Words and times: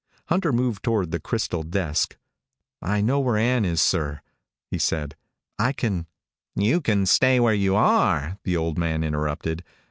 Hunter 0.29 0.51
moved 0.51 0.81
toward 0.83 1.11
the 1.11 1.19
crystal 1.19 1.61
desk. 1.61 2.17
"I 2.81 3.01
know 3.01 3.19
where 3.19 3.37
Ann 3.37 3.63
is, 3.63 3.83
sir," 3.83 4.21
he 4.71 4.79
said. 4.79 5.15
"I 5.59 5.73
can" 5.73 6.07
"You 6.65 6.81
can 6.81 7.05
stay 7.05 7.39
where 7.39 7.53
you 7.53 7.75
are," 7.75 8.39
the 8.43 8.57
old 8.57 8.79
man 8.79 9.03
interrupted. 9.03 9.63